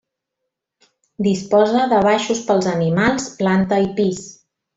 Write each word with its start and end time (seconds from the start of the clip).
Disposa 1.27 1.83
de 1.91 1.99
baixos 2.07 2.41
pels 2.47 2.71
animals, 2.73 3.29
planta 3.43 3.81
i 3.85 3.87
pis. 4.01 4.25